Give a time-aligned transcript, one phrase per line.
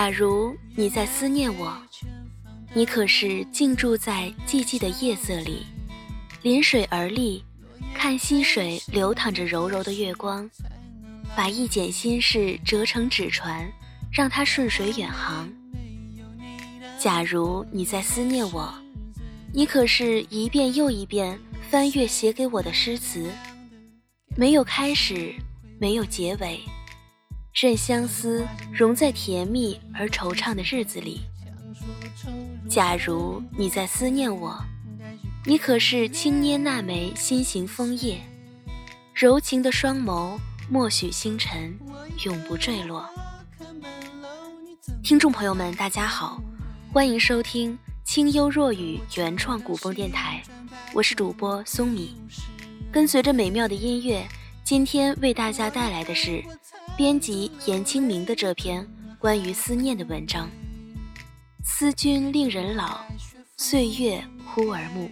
[0.00, 1.76] 假如你在思念我，
[2.72, 5.66] 你可是静住在寂寂的夜色里，
[6.40, 7.44] 临水而立，
[7.94, 10.50] 看溪水流淌着柔柔的月光，
[11.36, 13.70] 把一剪心事折成纸船，
[14.10, 15.46] 让它顺水远航。
[16.98, 18.72] 假如你在思念我，
[19.52, 21.38] 你可是一遍又一遍
[21.68, 23.30] 翻阅写给我的诗词，
[24.34, 25.34] 没有开始，
[25.78, 26.58] 没有结尾。
[27.60, 31.20] 任相思融在甜蜜而惆怅的日子里。
[32.70, 34.58] 假如你在思念我，
[35.44, 38.18] 你可是轻捏那枚心形枫叶，
[39.12, 40.38] 柔情的双眸
[40.70, 41.78] 默许星辰
[42.24, 43.06] 永不坠落。
[45.02, 46.40] 听众朋友们，大家好，
[46.90, 50.42] 欢迎收听清幽若雨原创古风电台，
[50.94, 52.16] 我是主播松米。
[52.90, 54.26] 跟随着美妙的音乐，
[54.64, 56.42] 今天为大家带来的是。
[57.00, 58.86] 编辑严清明的这篇
[59.18, 60.50] 关于思念的文章，
[61.64, 63.00] 思君令人老，
[63.56, 65.10] 岁月忽而暮。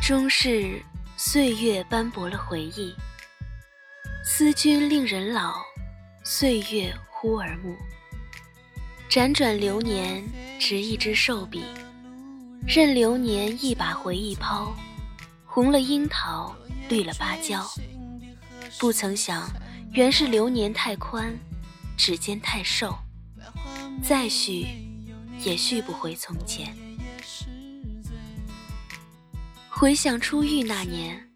[0.00, 0.82] 终是
[1.18, 2.94] 岁月斑驳了回忆，
[4.24, 5.52] 思君令人老，
[6.24, 7.76] 岁月忽而暮。
[9.10, 10.24] 辗转流年，
[10.58, 11.62] 执一支瘦笔。
[12.66, 14.74] 任流年一把回忆抛，
[15.44, 16.54] 红了樱桃，
[16.88, 17.66] 绿了芭蕉。
[18.78, 19.50] 不曾想，
[19.92, 21.36] 原是流年太宽，
[21.96, 22.96] 指尖太瘦，
[24.02, 24.66] 再续
[25.40, 26.74] 也续不回从前。
[29.68, 31.28] 回想初遇那年，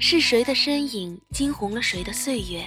[0.00, 2.64] 是谁的身影惊红了谁的岁月？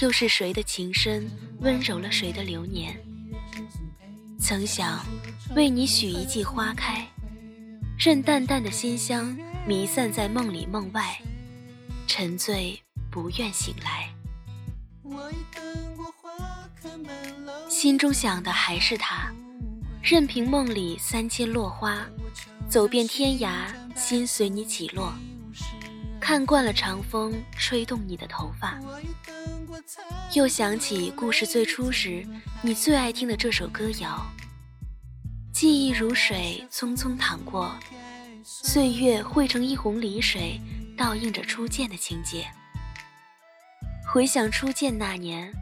[0.00, 2.96] 又是谁的情深温柔了谁的流年？
[4.38, 5.04] 曾想
[5.54, 7.06] 为你许一季花开，
[7.96, 11.16] 任淡淡的馨香弥散在梦里梦外，
[12.08, 12.76] 沉醉
[13.08, 14.12] 不愿醒来。
[17.68, 19.32] 心中想的还是他，
[20.02, 22.04] 任凭梦里三千落花，
[22.68, 25.14] 走遍天涯，心随你起落。
[26.18, 28.80] 看惯了长风吹动你的头发，
[30.32, 32.26] 又想起故事最初时
[32.60, 34.26] 你最爱听的这首歌谣。
[35.54, 37.78] 记忆如水匆匆淌过，
[38.42, 40.60] 岁月汇成一泓梨水，
[40.98, 42.44] 倒映着初见的情节。
[44.12, 45.52] 回想初见那年，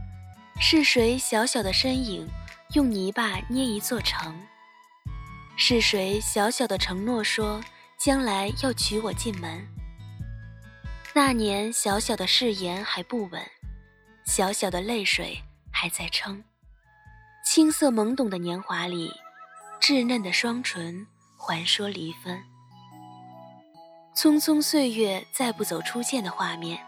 [0.59, 2.27] 是谁小小的身影
[2.75, 4.35] 用泥巴捏一座城？
[5.59, 7.63] 是谁小小的承诺说
[7.99, 9.69] 将来要娶我进门？
[11.13, 13.43] 那年小小的誓言还不稳，
[14.25, 15.39] 小小的泪水
[15.71, 16.43] 还在撑。
[17.45, 19.13] 青涩懵懂的年华里，
[19.83, 22.41] 稚嫩的双唇还说离分。
[24.17, 26.79] 匆匆岁月再不走初见的画面，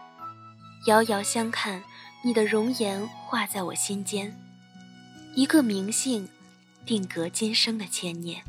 [0.87, 1.83] 遥遥相看，
[2.23, 4.33] 你的容颜画在我心间，
[5.35, 6.29] 一个名姓，
[6.85, 8.41] 定格今生的牵念。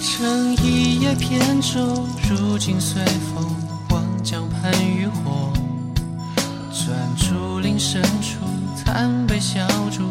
[0.00, 3.44] 乘一叶扁舟，如今随风
[3.90, 4.22] 望。
[4.22, 5.52] 江畔渔火，
[6.70, 8.38] 转竹林深处，
[8.76, 10.08] 残杯小筑，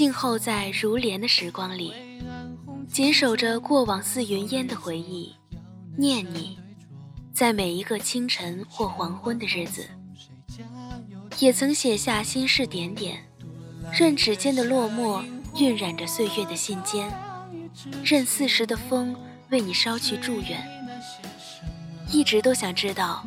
[0.00, 1.92] 静候在如莲的时光里，
[2.90, 5.30] 紧守着过往似云烟的回忆，
[5.94, 6.58] 念你，
[7.34, 9.86] 在每一个清晨或黄昏的日子，
[11.38, 13.22] 也曾写下心事点点，
[13.92, 15.22] 任指尖的落墨
[15.58, 17.06] 晕染着岁月的信笺，
[18.02, 19.14] 任四时的风
[19.50, 20.66] 为你捎去祝愿。
[22.10, 23.22] 一直都想知道，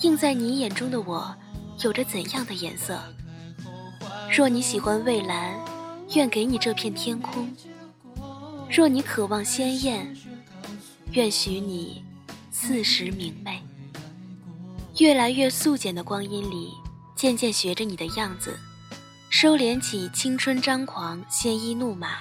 [0.00, 1.36] 映在你眼中的我，
[1.82, 2.98] 有着怎样的颜色？
[4.34, 5.54] 若你喜欢蔚蓝，
[6.14, 7.46] 愿给你这片天空；
[8.70, 10.16] 若你渴望鲜艳，
[11.12, 12.04] 愿许你
[12.50, 13.60] 四时明媚。
[14.98, 16.72] 越来越素简的光阴里，
[17.14, 18.58] 渐渐学着你的样子，
[19.28, 22.18] 收敛起青春张狂、鲜衣怒马，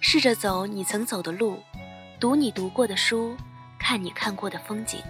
[0.00, 1.58] 试着走你曾走的路，
[2.20, 3.34] 读你读过的书，
[3.78, 5.00] 看你看过的风景。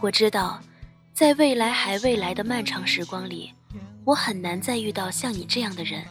[0.00, 0.58] 我知道，
[1.12, 3.52] 在未来还未来的漫长时光里，
[4.04, 6.02] 我很难再遇到像你这样的人。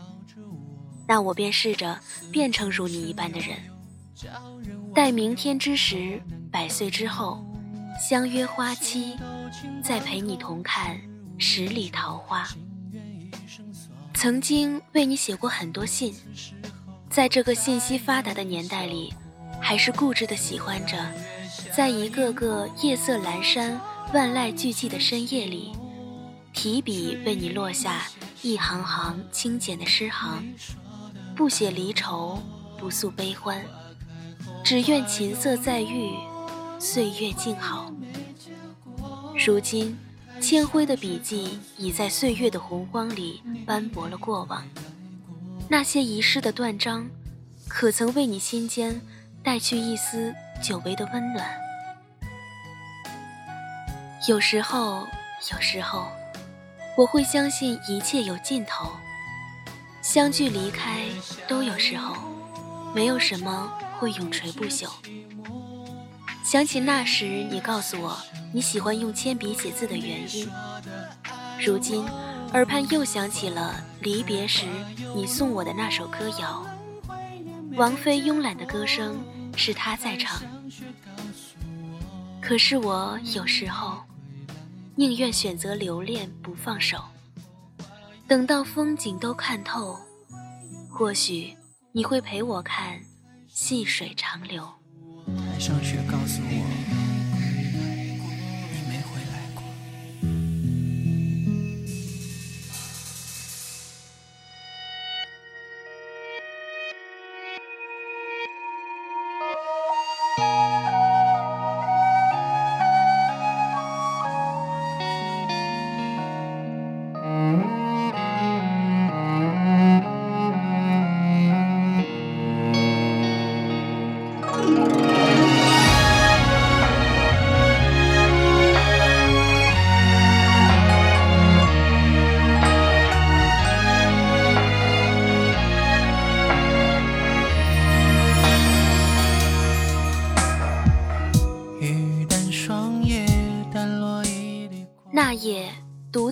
[1.08, 1.98] 那我便试着
[2.32, 3.58] 变成如你一般的人，
[4.94, 6.22] 待明天之时，
[6.52, 7.46] 百岁之后，
[7.98, 9.16] 相约花期，
[9.82, 11.00] 再陪你同看
[11.38, 12.46] 十里桃花。
[14.14, 16.14] 曾经为你写过很多信，
[17.10, 19.14] 在这个信息发达的年代里，
[19.62, 20.98] 还是固执的喜欢着。
[21.74, 23.80] 在一个个夜色阑珊、
[24.14, 25.72] 万籁俱寂的深夜里，
[26.52, 28.08] 提笔为你落下
[28.42, 30.44] 一行行清简的诗行，
[31.38, 32.42] 不写离愁，
[32.80, 33.64] 不诉悲欢，
[34.64, 36.16] 只愿琴瑟在御，
[36.80, 37.94] 岁月静好。
[39.46, 39.96] 如今，
[40.42, 44.66] 铅灰的笔迹已在岁月的洪荒里斑驳了过往。
[45.70, 47.08] 那些遗失的断章，
[47.68, 49.00] 可曾为你心间
[49.44, 51.48] 带去一丝久违的温暖？
[54.28, 55.06] 有时候，
[55.54, 56.08] 有时候，
[56.98, 58.90] 我会相信一切有尽头，
[60.08, 61.02] 相聚离开
[61.50, 62.16] 都有时候，
[62.96, 63.70] 没有什么
[64.00, 64.88] 会永垂不朽。
[66.46, 68.18] 想起那时你告诉我
[68.54, 70.50] 你喜欢用铅笔写字的原因，
[71.60, 72.06] 如今
[72.54, 74.66] 耳畔又响起了离别时
[75.14, 76.66] 你送我的那首歌谣。
[77.76, 79.22] 王菲慵懒的歌声
[79.58, 80.42] 是她在唱，
[82.42, 83.98] 可是我有时候
[84.96, 86.98] 宁愿选择留恋不放手，
[88.28, 89.98] 等到风景都看透，
[90.90, 91.56] 或许
[91.94, 93.00] 你会陪我看
[93.48, 94.68] 细水长流。
[95.26, 96.77] 台上雪告诉我。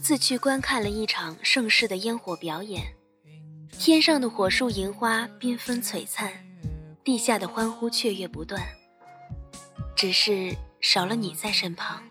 [0.05, 2.93] 自去观看了一场盛世的烟火表演。
[3.71, 6.31] 天上的火树银花缤纷璀璨，
[7.03, 8.61] 地下的欢呼雀跃不断。
[9.95, 12.03] 只是少了你在身旁。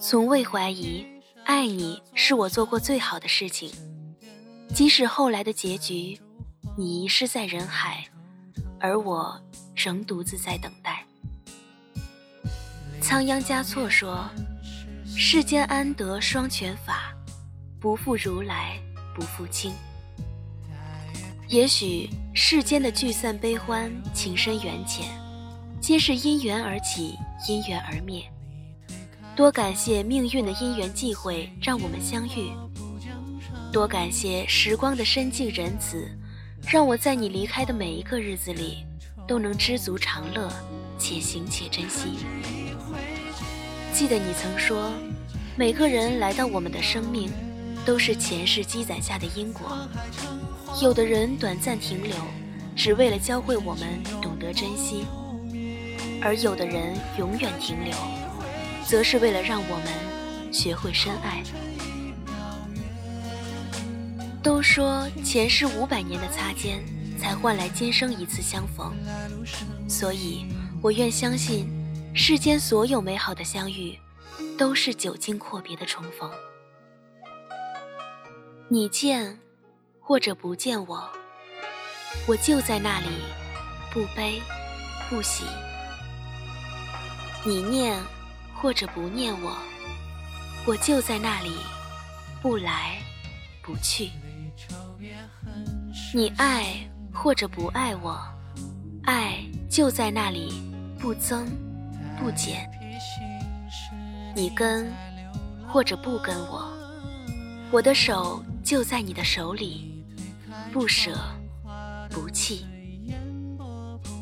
[0.00, 1.06] 从未怀疑，
[1.44, 3.70] 爱你是我做过最好的事情。
[4.74, 6.20] 即使后来的结局，
[6.76, 8.04] 你遗失在人海，
[8.80, 9.40] 而我
[9.76, 11.06] 仍独自在等待。
[13.00, 14.28] 仓央嘉措说。
[15.22, 17.14] 世间安得双全法，
[17.78, 18.80] 不负如来
[19.14, 19.70] 不负卿。
[21.46, 25.06] 也许世间的聚散悲欢、情深缘浅，
[25.78, 28.24] 皆是因缘而起，因缘而灭。
[29.36, 32.50] 多感谢命运的因缘际会，让我们相遇；
[33.70, 36.10] 多感谢时光的深静仁慈，
[36.66, 38.86] 让我在你离开的每一个日子里，
[39.28, 40.50] 都能知足常乐，
[40.98, 42.24] 且行且珍惜。
[43.92, 44.90] 记得你曾说，
[45.56, 47.30] 每个人来到我们的生命，
[47.84, 49.76] 都是前世积攒下的因果。
[50.80, 52.14] 有的人短暂停留，
[52.76, 55.04] 只为了教会我们懂得珍惜；
[56.22, 57.92] 而有的人永远停留，
[58.86, 61.42] 则是为了让我们学会深爱。
[64.42, 66.82] 都说前世五百年的擦肩，
[67.18, 68.94] 才换来今生一次相逢，
[69.88, 70.46] 所以
[70.80, 71.79] 我愿相信。
[72.12, 73.96] 世间所有美好的相遇，
[74.58, 76.30] 都是久经阔别的重逢。
[78.68, 79.38] 你见，
[80.00, 81.08] 或者不见我，
[82.26, 83.06] 我就在那里，
[83.92, 84.40] 不悲
[85.08, 85.44] 不喜；
[87.44, 87.96] 你念，
[88.54, 89.56] 或者不念我，
[90.66, 91.52] 我就在那里，
[92.42, 93.00] 不来
[93.62, 94.10] 不去；
[96.12, 98.20] 你爱，或者不爱我，
[99.04, 100.60] 爱就在那里，
[100.98, 101.46] 不增。
[102.22, 102.70] 不减，
[104.36, 104.92] 你跟
[105.66, 106.70] 或者不跟我，
[107.70, 110.04] 我的手就在你的手里，
[110.70, 111.18] 不舍
[112.10, 112.66] 不弃。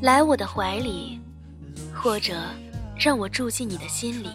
[0.01, 1.21] 来我的怀里，
[1.93, 2.41] 或者
[2.97, 4.31] 让我住进你的心里，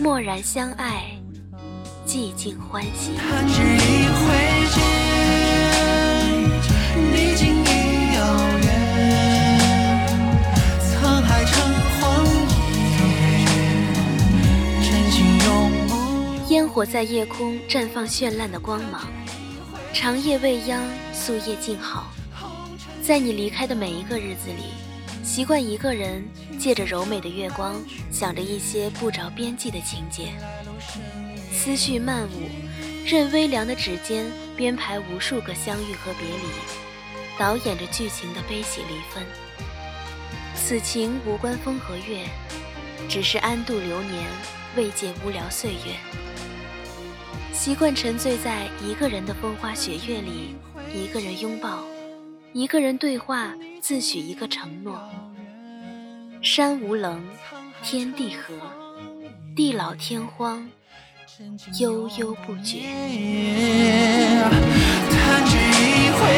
[0.00, 1.16] 默然相爱，
[2.04, 3.12] 寂静欢喜。
[16.56, 19.12] 烟火在夜空绽放绚烂的光芒，
[19.92, 20.82] 长夜未央，
[21.12, 22.10] 夙夜静好。
[23.02, 24.72] 在你离开的每一个日子里，
[25.22, 26.26] 习惯一个人
[26.58, 27.78] 借着柔美的月光，
[28.10, 30.32] 想着一些不着边际的情节，
[31.52, 32.48] 思绪漫舞，
[33.04, 34.24] 任微凉的指尖
[34.56, 39.22] 编排无数个相遇和别离，导演着剧情的悲喜离分。
[40.54, 42.24] 此情无关风和月，
[43.10, 44.24] 只是安度流年，
[44.74, 46.24] 慰藉无聊岁月。
[47.56, 50.54] 习惯沉醉在一个人的风花雪月里，
[50.94, 51.82] 一个人拥抱，
[52.52, 55.00] 一个人对话，自许一个承诺。
[56.42, 57.24] 山无棱，
[57.82, 58.54] 天地合，
[59.56, 60.68] 地老天荒，
[61.80, 62.80] 悠悠不绝。
[65.10, 66.35] 弹指一回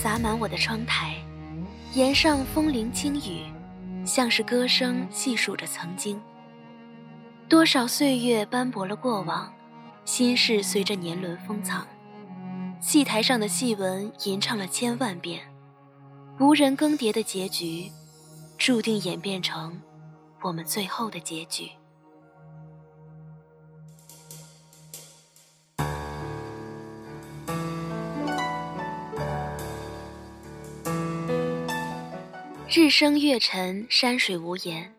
[0.00, 1.16] 洒满我的窗台，
[1.92, 3.42] 檐上风铃轻语，
[4.06, 6.20] 像是歌声细数着曾经。
[7.48, 9.52] 多少岁月斑驳了过往，
[10.04, 11.84] 心事随着年轮封藏。
[12.78, 15.40] 戏台上的戏文吟唱了千万遍，
[16.38, 17.90] 无人更迭的结局，
[18.56, 19.82] 注定演变成
[20.42, 21.68] 我们最后的结局。
[32.80, 34.94] 日升月沉，山水无言。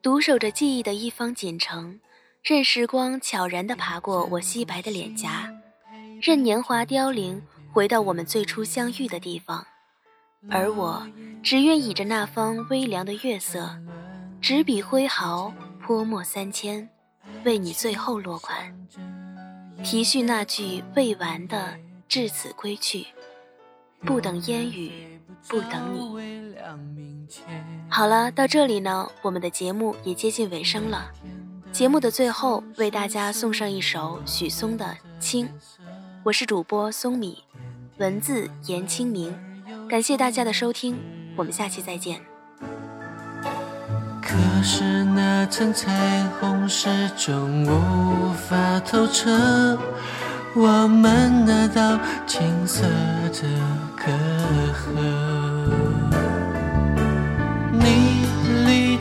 [0.00, 2.00] 独守着记忆的一方锦城，
[2.42, 5.52] 任时光悄然地爬过我稀白的脸颊，
[6.22, 7.42] 任年华凋零，
[7.74, 9.66] 回到我们最初相遇的地方。
[10.48, 11.06] 而我
[11.42, 13.78] 只愿倚着那方微凉的月色，
[14.40, 16.88] 执笔挥毫，泼墨三千，
[17.44, 18.74] 为你最后落款，
[19.84, 23.06] 题序那句未完的至此归去，
[24.06, 26.40] 不等烟雨，不等你。
[27.88, 31.10] 好了，到这里呢，我们的节目也接近尾声了。
[31.72, 34.84] 节目的最后，为大家送上一首许嵩的
[35.20, 35.46] 《青》。
[36.22, 37.44] 我是主播松米，
[37.98, 39.34] 文字严清明。
[39.88, 40.98] 感谢大家的收听，
[41.36, 42.20] 我们下期再见。
[44.20, 49.78] 可是那层彩虹始终无法透彻，
[50.54, 53.48] 我们那道青涩的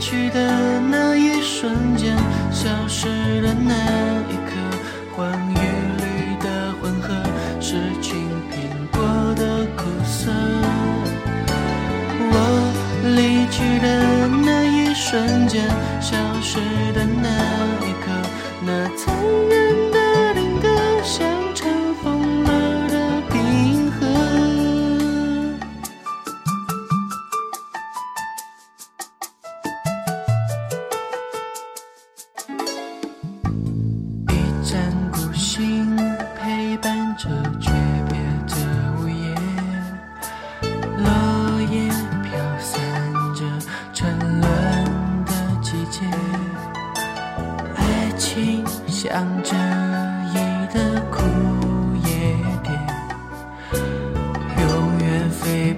[0.09, 2.17] 去的那一瞬间，
[2.51, 3.05] 消失
[3.43, 3.98] 的那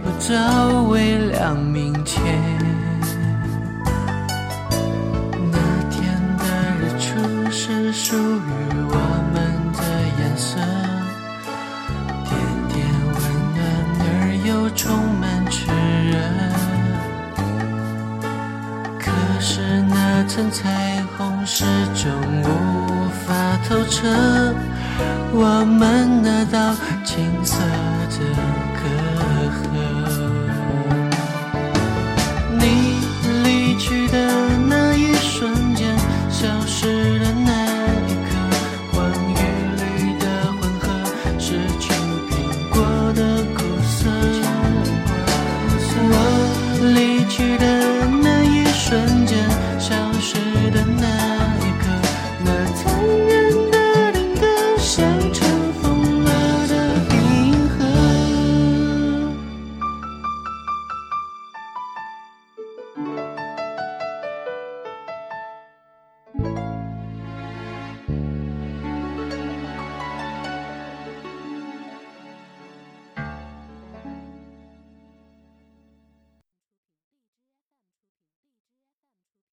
[0.03, 2.22] 不到微亮明前。
[5.51, 5.58] 那
[5.89, 6.00] 天
[6.38, 6.43] 的
[6.79, 7.10] 日出
[7.51, 8.50] 是属于
[8.89, 8.96] 我
[9.34, 9.36] 们
[9.74, 9.79] 的
[10.20, 10.50] 颜色，
[12.25, 12.31] 点
[12.70, 12.75] 点
[13.13, 13.20] 温
[13.55, 13.60] 暖
[14.00, 14.03] 而
[14.46, 14.81] 又充
[15.20, 15.55] 满炽
[16.10, 16.13] 热。
[19.00, 19.05] 可
[19.39, 21.63] 是那层彩虹始
[21.96, 22.12] 终
[22.43, 22.46] 无
[23.25, 23.29] 法
[23.67, 24.08] 透彻，
[25.34, 28.17] 我们那道青涩的
[28.77, 28.84] 隔
[29.58, 29.62] 阂。
[32.60, 32.63] 你
[33.43, 34.50] 离去的